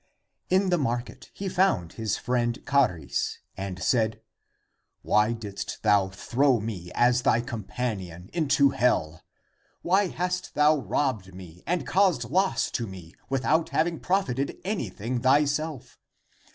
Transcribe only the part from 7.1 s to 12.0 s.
thy com panion into Hell? Why hast thou robbed me and